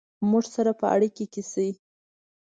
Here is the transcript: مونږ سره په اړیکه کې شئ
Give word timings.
مونږ 0.29 0.45
سره 0.55 0.71
په 0.79 0.85
اړیکه 0.95 1.23
کې 1.33 1.41
شئ 1.51 1.69